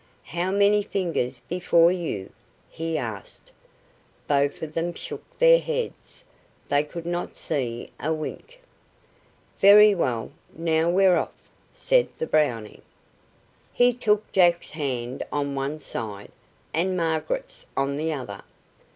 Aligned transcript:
"How 0.23 0.49
many 0.49 0.81
fingers 0.81 1.41
before 1.41 1.91
you?" 1.91 2.31
he 2.71 2.97
asked. 2.97 3.51
Both 4.25 4.63
of 4.63 4.73
them 4.73 4.95
shook 4.95 5.23
their 5.37 5.59
heads. 5.59 6.23
They 6.69 6.83
could 6.83 7.05
not 7.05 7.35
see 7.35 7.91
a 7.99 8.11
wink. 8.11 8.59
"Very 9.59 9.93
well, 9.93 10.31
now 10.55 10.89
we're 10.89 11.17
off," 11.17 11.37
said 11.75 12.07
the 12.17 12.25
Brownie. 12.25 12.81
He 13.71 13.93
took 13.93 14.31
Jack's 14.31 14.71
hand 14.71 15.21
on 15.31 15.53
one 15.53 15.79
side, 15.79 16.31
and 16.73 16.97
Margaret's 16.97 17.67
on 17.77 17.95
the 17.97 18.11
other. 18.11 18.41